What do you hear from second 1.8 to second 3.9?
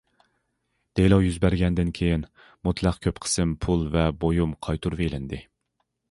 كېيىن، مۇتلەق كۆپ قىسىم پۇل